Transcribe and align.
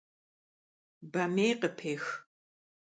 Bamêy 1.11 1.53
khıpêx. 1.61 2.05